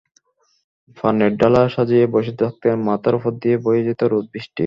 [0.97, 4.59] পানের ডালা সাজিয়ে বসে থাকতেন, মাথার ওপর দিয়ে বয়ে যেত রোদ-বৃষ্টি।